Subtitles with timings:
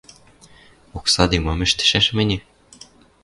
[0.97, 2.37] Оксаде мам ӹштӹшӓш мӹньӹ?